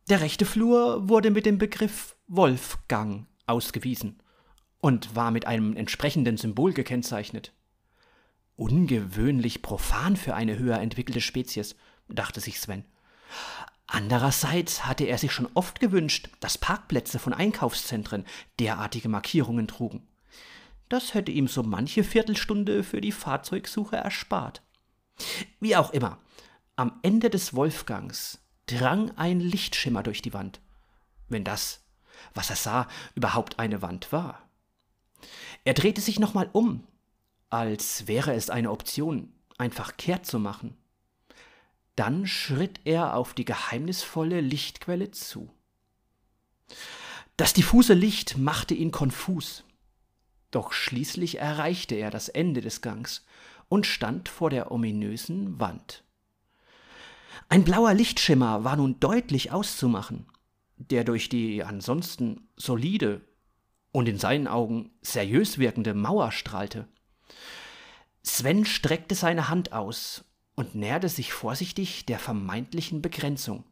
Der 0.09 0.21
rechte 0.21 0.45
Flur 0.45 1.09
wurde 1.09 1.31
mit 1.31 1.45
dem 1.45 1.57
Begriff 1.57 2.15
Wolfgang 2.27 3.25
ausgewiesen 3.47 4.21
und 4.79 5.15
war 5.15 5.31
mit 5.31 5.47
einem 5.47 5.75
entsprechenden 5.75 6.37
Symbol 6.37 6.73
gekennzeichnet. 6.73 7.51
Ungewöhnlich 8.55 9.63
profan 9.63 10.15
für 10.15 10.35
eine 10.35 10.59
höher 10.59 10.79
entwickelte 10.79 11.21
Spezies, 11.21 11.75
dachte 12.07 12.39
sich 12.39 12.59
Sven. 12.59 12.85
Andererseits 13.87 14.85
hatte 14.85 15.05
er 15.05 15.17
sich 15.17 15.31
schon 15.31 15.49
oft 15.55 15.79
gewünscht, 15.79 16.29
dass 16.41 16.59
Parkplätze 16.59 17.17
von 17.17 17.33
Einkaufszentren 17.33 18.23
derartige 18.59 19.09
Markierungen 19.09 19.67
trugen. 19.67 20.07
Das 20.89 21.15
hätte 21.15 21.31
ihm 21.31 21.47
so 21.47 21.63
manche 21.63 22.03
Viertelstunde 22.03 22.83
für 22.83 23.01
die 23.01 23.11
Fahrzeugsuche 23.11 23.95
erspart. 23.95 24.61
Wie 25.59 25.75
auch 25.75 25.91
immer, 25.91 26.19
am 26.75 26.99
Ende 27.01 27.29
des 27.29 27.53
Wolfgangs 27.53 28.39
drang 28.65 29.11
ein 29.17 29.39
Lichtschimmer 29.39 30.03
durch 30.03 30.21
die 30.21 30.33
Wand. 30.33 30.59
Wenn 31.27 31.43
das, 31.43 31.83
was 32.33 32.49
er 32.49 32.55
sah, 32.55 32.87
überhaupt 33.15 33.59
eine 33.59 33.81
Wand 33.81 34.11
war. 34.11 34.47
Er 35.65 35.73
drehte 35.73 36.01
sich 36.01 36.19
nochmal 36.19 36.49
um, 36.53 36.87
als 37.49 38.07
wäre 38.07 38.33
es 38.33 38.49
eine 38.49 38.71
Option, 38.71 39.33
einfach 39.57 39.97
kehrt 39.97 40.25
zu 40.25 40.39
machen. 40.39 40.77
Dann 41.95 42.27
schritt 42.27 42.79
er 42.85 43.15
auf 43.15 43.33
die 43.33 43.45
geheimnisvolle 43.45 44.39
Lichtquelle 44.39 45.11
zu. 45.11 45.51
Das 47.35 47.53
diffuse 47.53 47.93
Licht 47.93 48.37
machte 48.37 48.73
ihn 48.73 48.91
konfus. 48.91 49.63
Doch 50.51 50.71
schließlich 50.71 51.39
erreichte 51.39 51.95
er 51.95 52.11
das 52.11 52.29
Ende 52.29 52.61
des 52.61 52.81
Gangs 52.81 53.25
und 53.69 53.85
stand 53.85 54.27
vor 54.27 54.49
der 54.49 54.71
ominösen 54.71 55.59
Wand. 55.59 56.03
Ein 57.47 57.63
blauer 57.63 57.93
Lichtschimmer 57.93 58.63
war 58.63 58.75
nun 58.75 58.99
deutlich 58.99 59.51
auszumachen, 59.51 60.27
der 60.77 61.03
durch 61.03 61.29
die 61.29 61.63
ansonsten 61.63 62.49
solide 62.57 63.21
und 63.91 64.07
in 64.07 64.17
seinen 64.17 64.47
Augen 64.47 64.91
seriös 65.01 65.57
wirkende 65.57 65.93
Mauer 65.93 66.31
strahlte. 66.31 66.87
Sven 68.23 68.65
streckte 68.65 69.15
seine 69.15 69.49
Hand 69.49 69.71
aus 69.71 70.25
und 70.55 70.75
näherte 70.75 71.09
sich 71.09 71.33
vorsichtig 71.33 72.05
der 72.05 72.19
vermeintlichen 72.19 73.01
Begrenzung, 73.01 73.63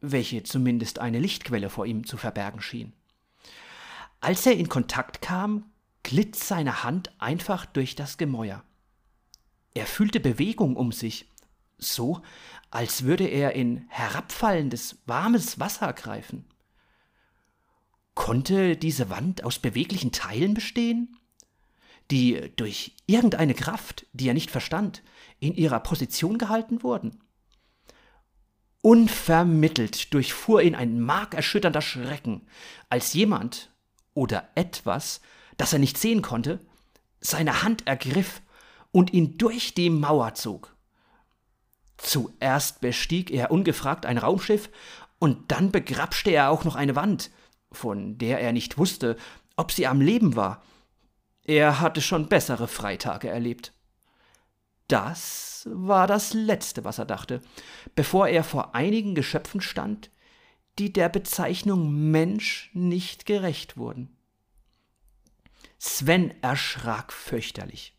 welche 0.00 0.42
zumindest 0.42 0.98
eine 0.98 1.18
Lichtquelle 1.18 1.70
vor 1.70 1.86
ihm 1.86 2.06
zu 2.06 2.16
verbergen 2.16 2.60
schien. 2.60 2.92
Als 4.20 4.44
er 4.46 4.56
in 4.56 4.68
Kontakt 4.68 5.22
kam, 5.22 5.70
glitt 6.02 6.36
seine 6.36 6.82
Hand 6.82 7.12
einfach 7.18 7.66
durch 7.66 7.94
das 7.94 8.18
Gemäuer. 8.18 8.64
Er 9.74 9.86
fühlte 9.86 10.20
Bewegung 10.20 10.76
um 10.76 10.92
sich, 10.92 11.28
so 11.78 12.22
als 12.70 13.04
würde 13.04 13.26
er 13.26 13.52
in 13.52 13.86
herabfallendes, 13.88 14.98
warmes 15.06 15.60
Wasser 15.60 15.92
greifen. 15.92 16.44
Konnte 18.14 18.76
diese 18.76 19.10
Wand 19.10 19.44
aus 19.44 19.58
beweglichen 19.58 20.12
Teilen 20.12 20.54
bestehen, 20.54 21.16
die 22.10 22.52
durch 22.56 22.94
irgendeine 23.06 23.54
Kraft, 23.54 24.06
die 24.12 24.28
er 24.28 24.34
nicht 24.34 24.50
verstand, 24.50 25.02
in 25.38 25.54
ihrer 25.54 25.80
Position 25.80 26.38
gehalten 26.38 26.82
wurden? 26.82 27.20
Unvermittelt 28.82 30.12
durchfuhr 30.12 30.62
ihn 30.62 30.74
ein 30.74 31.00
markerschütternder 31.00 31.80
Schrecken, 31.80 32.46
als 32.90 33.14
jemand 33.14 33.70
oder 34.14 34.48
etwas, 34.54 35.20
das 35.56 35.72
er 35.72 35.78
nicht 35.78 35.96
sehen 35.96 36.22
konnte, 36.22 36.60
seine 37.20 37.62
Hand 37.62 37.86
ergriff 37.86 38.42
und 38.94 39.12
ihn 39.12 39.36
durch 39.38 39.74
die 39.74 39.90
Mauer 39.90 40.34
zog. 40.34 40.76
Zuerst 41.96 42.80
bestieg 42.80 43.32
er 43.32 43.50
ungefragt 43.50 44.06
ein 44.06 44.18
Raumschiff 44.18 44.70
und 45.18 45.50
dann 45.50 45.72
begrapschte 45.72 46.30
er 46.30 46.50
auch 46.50 46.62
noch 46.62 46.76
eine 46.76 46.94
Wand, 46.94 47.32
von 47.72 48.18
der 48.18 48.40
er 48.40 48.52
nicht 48.52 48.78
wusste, 48.78 49.16
ob 49.56 49.72
sie 49.72 49.88
am 49.88 50.00
Leben 50.00 50.36
war. 50.36 50.62
Er 51.42 51.80
hatte 51.80 52.00
schon 52.00 52.28
bessere 52.28 52.68
Freitage 52.68 53.28
erlebt. 53.28 53.72
Das 54.86 55.68
war 55.72 56.06
das 56.06 56.32
Letzte, 56.32 56.84
was 56.84 56.98
er 56.98 57.06
dachte, 57.06 57.40
bevor 57.96 58.28
er 58.28 58.44
vor 58.44 58.76
einigen 58.76 59.16
Geschöpfen 59.16 59.60
stand, 59.60 60.12
die 60.78 60.92
der 60.92 61.08
Bezeichnung 61.08 62.12
Mensch 62.12 62.70
nicht 62.74 63.26
gerecht 63.26 63.76
wurden. 63.76 64.16
Sven 65.80 66.32
erschrak 66.42 67.12
fürchterlich. 67.12 67.94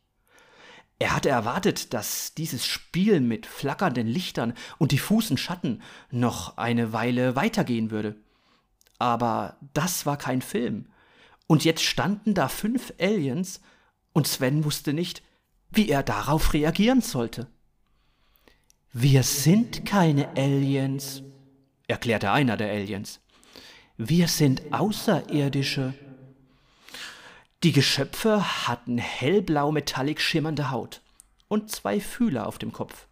Er 0.98 1.14
hatte 1.14 1.30
erwartet, 1.30 1.94
dass 1.94 2.34
dieses 2.36 2.66
Spiel 2.66 3.20
mit 3.20 3.46
flackernden 3.46 4.08
Lichtern 4.08 4.54
und 4.78 4.92
diffusen 4.92 5.38
Schatten 5.38 5.82
noch 6.10 6.58
eine 6.58 6.94
Weile 6.94 7.36
weitergehen 7.36 7.92
würde. 7.92 8.16
Aber 8.98 9.58
das 9.74 10.06
war 10.06 10.18
kein 10.18 10.42
Film. 10.42 10.88
Und 11.48 11.66
jetzt 11.66 11.84
standen 11.84 12.34
da 12.34 12.48
fünf 12.48 12.94
Aliens, 13.00 13.62
und 14.14 14.28
Sven 14.28 14.64
wusste 14.64 14.94
nicht, 14.94 15.22
wie 15.72 15.90
er 15.90 16.02
darauf 16.02 16.54
reagieren 16.54 17.02
sollte. 17.02 17.48
Wir 18.94 19.24
sind 19.24 19.86
keine 19.86 20.30
Aliens, 20.38 21.22
erklärte 21.88 22.32
einer 22.32 22.56
der 22.56 22.72
Aliens. 22.72 23.20
Wir 23.98 24.30
sind 24.30 24.62
Außerirdische. 24.72 25.94
Die 27.64 27.72
Geschöpfe 27.72 28.68
hatten 28.68 28.98
hellblau 28.98 29.72
metallic 29.72 30.22
schimmernde 30.22 30.70
Haut 30.72 31.02
und 31.48 31.72
zwei 31.72 32.00
Fühler 32.00 32.48
auf 32.48 32.58
dem 32.60 32.72
Kopf. 32.72 33.08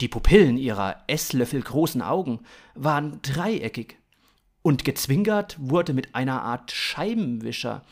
Die 0.00 0.08
Pupillen 0.08 0.56
ihrer 0.56 1.04
esslöffelgroßen 1.06 2.02
Augen 2.02 2.40
waren 2.74 3.20
dreieckig 3.22 3.98
und 4.62 4.84
gezwinkert 4.84 5.56
wurde 5.60 5.92
mit 5.92 6.14
einer 6.14 6.42
Art 6.42 6.72
Scheibenwischer, 6.72 7.84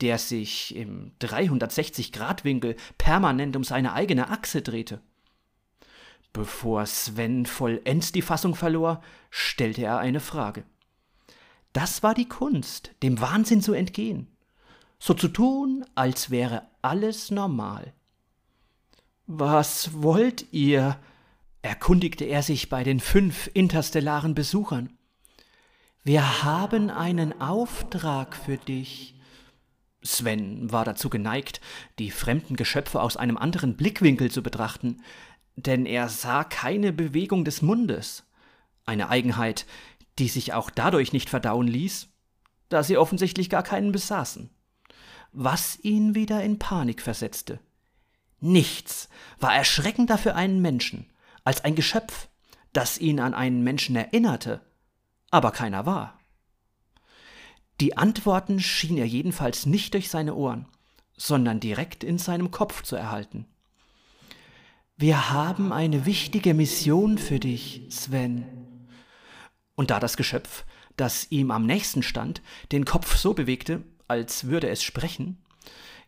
der 0.00 0.18
sich 0.18 0.74
im 0.74 1.12
360-Grad-Winkel 1.20 2.76
permanent 2.96 3.56
um 3.56 3.64
seine 3.64 3.92
eigene 3.92 4.30
Achse 4.30 4.62
drehte. 4.62 5.02
Bevor 6.32 6.86
Sven 6.86 7.44
vollends 7.44 8.12
die 8.12 8.22
Fassung 8.22 8.54
verlor, 8.54 9.02
stellte 9.30 9.82
er 9.82 9.98
eine 9.98 10.20
Frage. 10.20 10.64
Das 11.72 12.02
war 12.02 12.14
die 12.14 12.28
Kunst, 12.28 12.92
dem 13.02 13.20
Wahnsinn 13.20 13.60
zu 13.60 13.74
entgehen 13.74 14.28
so 15.00 15.14
zu 15.14 15.28
tun, 15.28 15.84
als 15.94 16.30
wäre 16.30 16.68
alles 16.82 17.30
normal. 17.30 17.94
Was 19.26 20.02
wollt 20.02 20.52
ihr? 20.52 20.98
erkundigte 21.62 22.24
er 22.24 22.42
sich 22.42 22.68
bei 22.70 22.84
den 22.84 23.00
fünf 23.00 23.50
interstellaren 23.52 24.34
Besuchern. 24.34 24.96
Wir 26.04 26.42
haben 26.42 26.88
einen 26.88 27.38
Auftrag 27.40 28.34
für 28.34 28.56
dich. 28.56 29.14
Sven 30.02 30.72
war 30.72 30.86
dazu 30.86 31.10
geneigt, 31.10 31.60
die 31.98 32.10
fremden 32.10 32.56
Geschöpfe 32.56 33.02
aus 33.02 33.18
einem 33.18 33.36
anderen 33.36 33.76
Blickwinkel 33.76 34.30
zu 34.30 34.42
betrachten, 34.42 35.02
denn 35.56 35.84
er 35.84 36.08
sah 36.08 36.44
keine 36.44 36.94
Bewegung 36.94 37.44
des 37.44 37.60
Mundes, 37.60 38.24
eine 38.86 39.10
Eigenheit, 39.10 39.66
die 40.18 40.28
sich 40.28 40.54
auch 40.54 40.70
dadurch 40.70 41.12
nicht 41.12 41.28
verdauen 41.28 41.68
ließ, 41.68 42.08
da 42.70 42.82
sie 42.82 42.96
offensichtlich 42.96 43.50
gar 43.50 43.62
keinen 43.62 43.92
besaßen 43.92 44.48
was 45.32 45.78
ihn 45.82 46.14
wieder 46.14 46.42
in 46.42 46.58
Panik 46.58 47.02
versetzte. 47.02 47.60
Nichts 48.40 49.08
war 49.38 49.54
erschreckender 49.54 50.18
für 50.18 50.34
einen 50.34 50.60
Menschen 50.60 51.06
als 51.44 51.64
ein 51.64 51.74
Geschöpf, 51.74 52.28
das 52.72 52.98
ihn 52.98 53.20
an 53.20 53.34
einen 53.34 53.62
Menschen 53.62 53.96
erinnerte, 53.96 54.60
aber 55.30 55.50
keiner 55.50 55.86
war. 55.86 56.18
Die 57.80 57.96
Antworten 57.96 58.60
schien 58.60 58.98
er 58.98 59.06
jedenfalls 59.06 59.66
nicht 59.66 59.94
durch 59.94 60.10
seine 60.10 60.34
Ohren, 60.34 60.66
sondern 61.16 61.60
direkt 61.60 62.04
in 62.04 62.18
seinem 62.18 62.50
Kopf 62.50 62.82
zu 62.82 62.96
erhalten. 62.96 63.46
Wir 64.96 65.30
haben 65.30 65.72
eine 65.72 66.04
wichtige 66.04 66.52
Mission 66.52 67.16
für 67.16 67.40
dich, 67.40 67.86
Sven. 67.88 68.44
Und 69.74 69.90
da 69.90 69.98
das 69.98 70.18
Geschöpf, 70.18 70.66
das 70.96 71.30
ihm 71.30 71.50
am 71.50 71.64
nächsten 71.64 72.02
stand, 72.02 72.42
den 72.70 72.84
Kopf 72.84 73.16
so 73.16 73.32
bewegte, 73.32 73.82
als 74.10 74.48
würde 74.48 74.68
es 74.68 74.82
sprechen, 74.82 75.38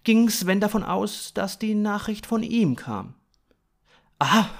ging 0.02 0.28
Sven 0.28 0.58
davon 0.58 0.82
aus, 0.82 1.32
dass 1.34 1.60
die 1.60 1.76
Nachricht 1.76 2.26
von 2.26 2.42
ihm 2.42 2.74
kam. 2.74 3.14
Aha, 4.18 4.50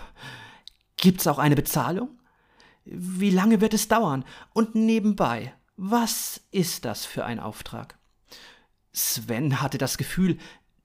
gibt's 0.97 1.27
auch 1.27 1.39
eine 1.39 1.57
Bezahlung? 1.57 2.11
Wie 2.85 3.31
lange 3.31 3.61
wird 3.61 3.75
es 3.75 3.89
dauern? 3.89 4.25
Und 4.53 4.77
nebenbei, 4.77 5.53
was 5.77 6.41
ist 6.53 6.85
das 6.85 7.05
für 7.05 7.25
ein 7.25 7.41
Auftrag? 7.41 7.99
Sven 8.93 9.61
hatte 9.61 9.79
das 9.79 9.99
Gefühl, 9.99 10.39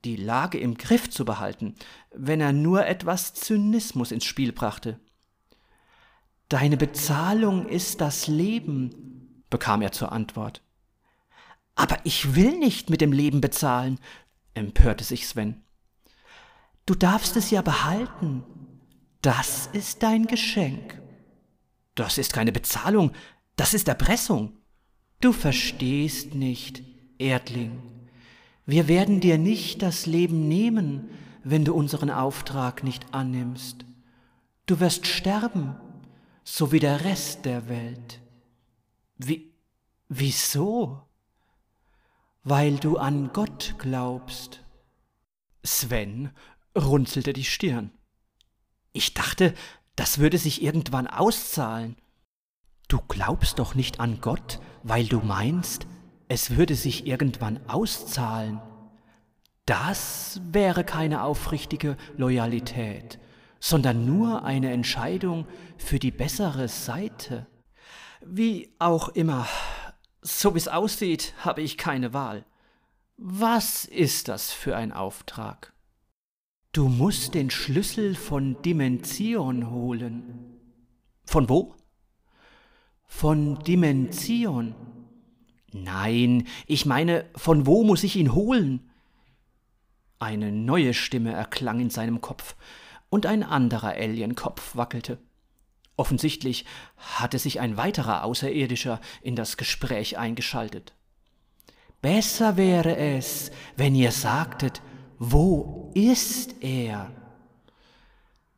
die 0.04 0.16
Lage 0.16 0.58
im 0.58 0.74
Griff 0.76 1.08
zu 1.10 1.24
behalten, 1.24 1.76
wenn 2.12 2.40
er 2.40 2.52
nur 2.52 2.86
etwas 2.86 3.34
Zynismus 3.34 4.10
ins 4.10 4.24
Spiel 4.24 4.52
brachte. 4.52 4.98
Deine 6.48 6.76
Bezahlung 6.76 7.68
ist 7.68 8.00
das 8.00 8.26
Leben, 8.26 9.44
bekam 9.48 9.80
er 9.80 9.92
zur 9.92 10.10
Antwort. 10.10 10.62
Aber 11.78 11.98
ich 12.02 12.34
will 12.34 12.58
nicht 12.58 12.90
mit 12.90 13.00
dem 13.00 13.12
Leben 13.12 13.40
bezahlen, 13.40 14.00
empörte 14.52 15.04
sich 15.04 15.28
Sven. 15.28 15.62
Du 16.86 16.96
darfst 16.96 17.36
es 17.36 17.52
ja 17.52 17.62
behalten. 17.62 18.42
Das 19.22 19.68
ist 19.72 20.02
dein 20.02 20.26
Geschenk. 20.26 21.00
Das 21.94 22.18
ist 22.18 22.32
keine 22.32 22.50
Bezahlung, 22.50 23.12
das 23.54 23.74
ist 23.74 23.86
Erpressung. 23.86 24.56
Du 25.20 25.32
verstehst 25.32 26.34
nicht, 26.34 26.82
Erdling. 27.18 27.80
Wir 28.66 28.88
werden 28.88 29.20
dir 29.20 29.38
nicht 29.38 29.80
das 29.80 30.06
Leben 30.06 30.48
nehmen, 30.48 31.08
wenn 31.44 31.64
du 31.64 31.74
unseren 31.74 32.10
Auftrag 32.10 32.82
nicht 32.82 33.14
annimmst. 33.14 33.84
Du 34.66 34.80
wirst 34.80 35.06
sterben, 35.06 35.76
so 36.42 36.72
wie 36.72 36.80
der 36.80 37.04
Rest 37.04 37.44
der 37.44 37.68
Welt. 37.68 38.20
Wie, 39.16 39.52
wieso? 40.08 41.07
Weil 42.48 42.76
du 42.76 42.96
an 42.96 43.30
Gott 43.32 43.74
glaubst. 43.78 44.64
Sven 45.62 46.30
runzelte 46.76 47.34
die 47.34 47.44
Stirn. 47.44 47.90
Ich 48.92 49.12
dachte, 49.12 49.52
das 49.96 50.18
würde 50.18 50.38
sich 50.38 50.62
irgendwann 50.62 51.06
auszahlen. 51.06 51.96
Du 52.88 53.00
glaubst 53.06 53.58
doch 53.58 53.74
nicht 53.74 54.00
an 54.00 54.20
Gott, 54.22 54.60
weil 54.82 55.06
du 55.06 55.20
meinst, 55.20 55.86
es 56.28 56.56
würde 56.56 56.74
sich 56.74 57.06
irgendwann 57.06 57.60
auszahlen. 57.68 58.62
Das 59.66 60.40
wäre 60.50 60.84
keine 60.84 61.24
aufrichtige 61.24 61.98
Loyalität, 62.16 63.18
sondern 63.60 64.06
nur 64.06 64.44
eine 64.44 64.72
Entscheidung 64.72 65.46
für 65.76 65.98
die 65.98 66.12
bessere 66.12 66.68
Seite. 66.68 67.46
Wie 68.24 68.74
auch 68.78 69.10
immer, 69.10 69.46
so 70.22 70.54
wie 70.54 70.58
es 70.58 70.68
aussieht, 70.68 71.34
habe 71.38 71.62
ich 71.62 71.78
keine 71.78 72.12
Wahl. 72.12 72.44
Was 73.16 73.84
ist 73.84 74.28
das 74.28 74.52
für 74.52 74.76
ein 74.76 74.92
Auftrag? 74.92 75.72
Du 76.72 76.88
musst 76.88 77.34
den 77.34 77.50
Schlüssel 77.50 78.14
von 78.14 78.60
Dimension 78.62 79.70
holen. 79.70 80.60
Von 81.24 81.48
wo? 81.48 81.74
Von 83.04 83.58
Dimension. 83.60 84.74
Nein, 85.72 86.46
ich 86.66 86.86
meine, 86.86 87.24
von 87.34 87.66
wo 87.66 87.84
muss 87.84 88.04
ich 88.04 88.16
ihn 88.16 88.34
holen? 88.34 88.90
Eine 90.18 90.52
neue 90.52 90.94
Stimme 90.94 91.32
erklang 91.32 91.80
in 91.80 91.90
seinem 91.90 92.20
Kopf, 92.20 92.56
und 93.10 93.26
ein 93.26 93.42
anderer 93.42 93.94
Alienkopf 93.94 94.76
wackelte. 94.76 95.18
Offensichtlich 95.98 96.64
hatte 96.96 97.40
sich 97.40 97.58
ein 97.58 97.76
weiterer 97.76 98.22
Außerirdischer 98.22 99.00
in 99.20 99.34
das 99.34 99.56
Gespräch 99.56 100.16
eingeschaltet. 100.16 100.94
Besser 102.00 102.56
wäre 102.56 102.96
es, 102.96 103.50
wenn 103.76 103.96
ihr 103.96 104.12
sagtet, 104.12 104.80
wo 105.18 105.90
ist 105.96 106.62
er? 106.62 107.10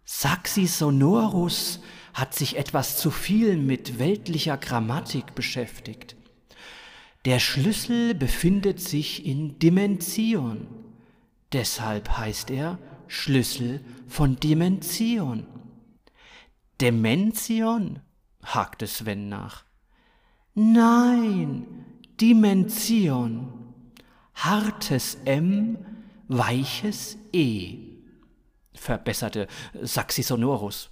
Saxi 0.05 0.66
Sonorus 0.66 1.81
hat 2.12 2.35
sich 2.35 2.59
etwas 2.59 2.98
zu 2.98 3.11
viel 3.11 3.57
mit 3.57 3.98
weltlicher 3.98 4.59
Grammatik 4.59 5.35
beschäftigt. 5.35 6.16
Der 7.24 7.38
Schlüssel 7.38 8.14
befindet 8.14 8.81
sich 8.81 9.24
in 9.24 9.59
Dimension. 9.59 10.66
Deshalb 11.55 12.18
heißt 12.18 12.50
er 12.50 12.79
Schlüssel 13.09 13.83
von 14.09 14.38
Dimension. 14.38 15.46
Demention? 16.81 18.01
hakte 18.43 18.87
Sven 18.87 19.29
nach. 19.29 19.64
Nein, 20.55 21.85
Dimension. 22.21 23.75
Hartes 24.35 25.19
M, 25.27 25.79
weiches 26.29 27.19
E, 27.33 27.99
verbesserte 28.73 29.47
Saxisonorus. 29.83 30.90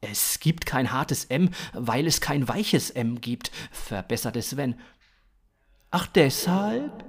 Es 0.00 0.40
gibt 0.40 0.66
kein 0.66 0.92
hartes 0.92 1.26
M, 1.26 1.50
weil 1.72 2.06
es 2.06 2.20
kein 2.20 2.48
weiches 2.48 2.90
M 2.90 3.20
gibt, 3.20 3.50
verbesserte 3.70 4.42
Sven. 4.42 4.74
Ach 5.90 6.06
deshalb? 6.08 7.04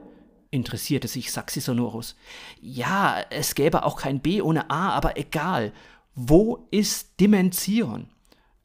interessierte 0.50 1.08
sich 1.08 1.32
Saxisonorus. 1.32 2.16
Ja, 2.62 3.22
es 3.30 3.54
gäbe 3.54 3.84
auch 3.84 3.98
kein 3.98 4.22
B 4.22 4.42
ohne 4.42 4.70
A, 4.70 4.92
aber 4.92 5.18
egal. 5.18 5.74
Wo 6.20 6.68
ist 6.72 7.20
Dimension? 7.20 8.10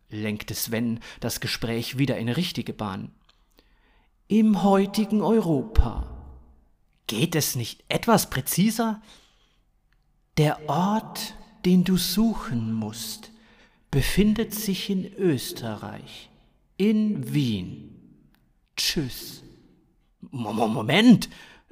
lenkte 0.09 0.55
Sven 0.55 1.01
das 1.21 1.39
Gespräch 1.39 1.99
wieder 1.99 2.17
in 2.17 2.31
richtige 2.31 2.73
Bahn. 2.73 3.11
Im 4.27 4.63
heutigen 4.63 5.21
Europa. 5.21 6.09
Geht 7.07 7.35
es 7.35 7.55
nicht 7.55 7.85
etwas 7.91 8.31
präziser? 8.31 9.03
Der 10.39 10.67
Ort, 10.67 11.35
den 11.67 11.85
du 11.85 11.99
suchen 11.99 12.73
musst, 12.73 13.31
befindet 13.91 14.55
sich 14.55 14.89
in 14.89 15.13
Österreich, 15.13 16.31
in 16.79 17.35
Wien. 17.35 18.17
Tschüss. 18.79 19.43
Moment, 20.31 21.29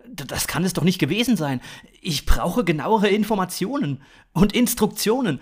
das 0.07 0.47
kann 0.47 0.65
es 0.65 0.75
doch 0.75 0.85
nicht 0.85 0.99
gewesen 0.99 1.39
sein. 1.39 1.63
Ich 2.03 2.27
brauche 2.27 2.65
genauere 2.65 3.09
Informationen 3.09 4.03
und 4.35 4.53
Instruktionen. 4.53 5.41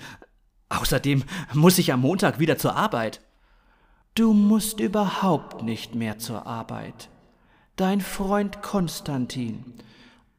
Außerdem 0.68 1.24
muss 1.54 1.78
ich 1.78 1.92
am 1.92 2.00
Montag 2.00 2.38
wieder 2.38 2.58
zur 2.58 2.76
Arbeit. 2.76 3.20
Du 4.14 4.32
musst 4.32 4.80
überhaupt 4.80 5.62
nicht 5.62 5.94
mehr 5.94 6.18
zur 6.18 6.46
Arbeit. 6.46 7.08
Dein 7.76 8.00
Freund 8.00 8.62
Konstantin, 8.62 9.64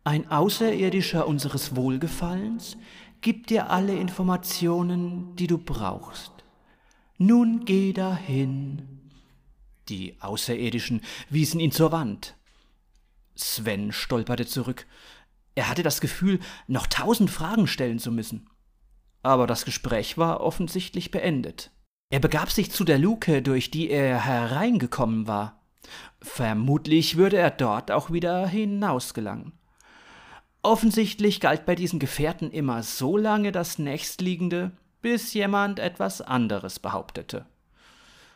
ein 0.03 0.29
Außerirdischer 0.29 1.27
unseres 1.27 1.75
Wohlgefallens, 1.75 2.77
gibt 3.21 3.49
dir 3.49 3.69
alle 3.69 3.95
Informationen, 3.95 5.35
die 5.35 5.47
du 5.47 5.57
brauchst. 5.57 6.31
Nun 7.17 7.65
geh 7.65 7.93
dahin. 7.93 8.87
Die 9.87 10.15
Außerirdischen 10.19 11.01
wiesen 11.29 11.59
ihn 11.59 11.71
zur 11.71 11.91
Wand. 11.91 12.35
Sven 13.35 13.91
stolperte 13.91 14.45
zurück. 14.45 14.85
Er 15.55 15.69
hatte 15.69 15.83
das 15.83 16.01
Gefühl, 16.01 16.39
noch 16.67 16.87
tausend 16.87 17.29
Fragen 17.29 17.67
stellen 17.67 17.99
zu 17.99 18.11
müssen. 18.11 18.47
Aber 19.21 19.47
das 19.47 19.65
Gespräch 19.65 20.17
war 20.17 20.41
offensichtlich 20.41 21.11
beendet. 21.11 21.71
Er 22.09 22.19
begab 22.19 22.51
sich 22.51 22.71
zu 22.71 22.83
der 22.83 22.97
Luke, 22.97 23.41
durch 23.41 23.69
die 23.69 23.89
er 23.89 24.25
hereingekommen 24.25 25.27
war. 25.27 25.61
Vermutlich 26.21 27.17
würde 27.17 27.37
er 27.37 27.51
dort 27.51 27.91
auch 27.91 28.11
wieder 28.11 28.47
hinausgelangen. 28.47 29.53
Offensichtlich 30.61 31.39
galt 31.39 31.65
bei 31.65 31.75
diesen 31.75 31.99
Gefährten 31.99 32.51
immer 32.51 32.83
so 32.83 33.15
lange 33.15 33.51
das 33.51 33.79
nächstliegende, 33.79 34.71
bis 35.01 35.33
jemand 35.33 35.79
etwas 35.79 36.21
anderes 36.21 36.79
behauptete. 36.79 37.45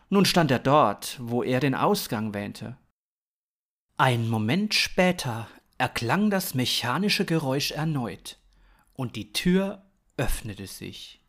Nun 0.09 0.25
stand 0.25 0.51
er 0.51 0.59
dort, 0.59 1.17
wo 1.19 1.43
er 1.43 1.59
den 1.59 1.75
Ausgang 1.75 2.33
wähnte. 2.33 2.77
Ein 3.97 4.29
Moment 4.29 4.73
später 4.73 5.47
erklang 5.77 6.29
das 6.29 6.53
mechanische 6.53 7.25
Geräusch 7.25 7.71
erneut, 7.71 8.37
und 8.93 9.15
die 9.15 9.33
Tür 9.33 9.83
öffnete 10.17 10.67
sich. 10.67 11.21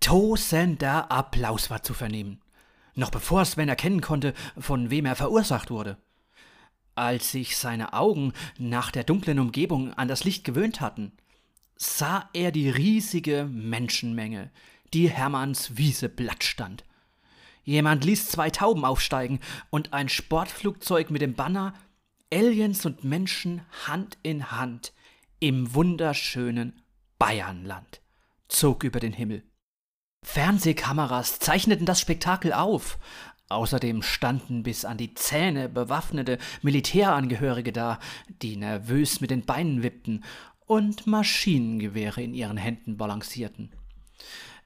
Tosender 0.00 1.10
Applaus 1.10 1.70
war 1.70 1.82
zu 1.82 1.92
vernehmen, 1.92 2.40
noch 2.94 3.10
bevor 3.10 3.44
Sven 3.44 3.68
erkennen 3.68 4.00
konnte, 4.00 4.34
von 4.58 4.90
wem 4.90 5.04
er 5.06 5.16
verursacht 5.16 5.70
wurde. 5.70 5.98
Als 6.94 7.32
sich 7.32 7.56
seine 7.56 7.92
Augen 7.92 8.32
nach 8.58 8.90
der 8.90 9.04
dunklen 9.04 9.38
Umgebung 9.38 9.92
an 9.94 10.08
das 10.08 10.24
Licht 10.24 10.44
gewöhnt 10.44 10.80
hatten, 10.80 11.12
sah 11.76 12.28
er 12.32 12.50
die 12.50 12.68
riesige 12.68 13.44
Menschenmenge, 13.50 14.50
die 14.92 15.08
Hermanns 15.08 15.76
Wiese 15.76 16.08
blatt 16.08 16.44
stand. 16.44 16.84
Jemand 17.64 18.04
ließ 18.04 18.28
zwei 18.28 18.50
Tauben 18.50 18.84
aufsteigen 18.84 19.40
und 19.70 19.92
ein 19.92 20.08
Sportflugzeug 20.08 21.10
mit 21.10 21.22
dem 21.22 21.34
Banner 21.34 21.74
Aliens 22.32 22.86
und 22.86 23.04
Menschen 23.04 23.62
Hand 23.86 24.18
in 24.22 24.50
Hand 24.50 24.92
im 25.40 25.74
wunderschönen 25.74 26.80
Bayernland 27.20 28.00
zog 28.48 28.82
über 28.82 28.98
den 28.98 29.12
Himmel. 29.12 29.44
Fernsehkameras 30.24 31.38
zeichneten 31.38 31.84
das 31.84 32.00
Spektakel 32.00 32.54
auf. 32.54 32.98
Außerdem 33.50 34.02
standen 34.02 34.62
bis 34.62 34.86
an 34.86 34.96
die 34.96 35.12
Zähne 35.12 35.68
bewaffnete 35.68 36.38
Militärangehörige 36.62 37.72
da, 37.72 37.98
die 38.40 38.56
nervös 38.56 39.20
mit 39.20 39.30
den 39.30 39.44
Beinen 39.44 39.82
wippten 39.82 40.24
und 40.66 41.06
Maschinengewehre 41.06 42.22
in 42.22 42.32
ihren 42.32 42.56
Händen 42.56 42.96
balancierten. 42.96 43.70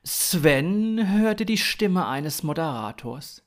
Sven 0.05 1.13
hörte 1.19 1.47
die 1.47 1.59
Stimme 1.59 2.07
eines 2.07 2.45
Moderators. 2.45 3.43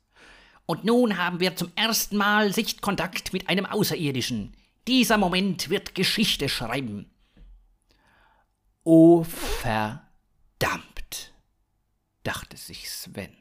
Und 0.65 0.83
nun 0.83 1.17
haben 1.17 1.39
wir 1.39 1.55
zum 1.55 1.71
ersten 1.75 2.17
Mal 2.17 2.51
Sichtkontakt 2.51 3.31
mit 3.31 3.47
einem 3.47 3.67
Außerirdischen. 3.67 4.53
Dieser 4.85 5.17
Moment 5.17 5.69
wird 5.69 5.95
Geschichte 5.95 6.49
schreiben. 6.49 7.09
O 8.89 9.21
verdammt, 9.25 10.05
dachte 12.23 12.55
sich 12.55 12.89
Sven. 12.89 13.35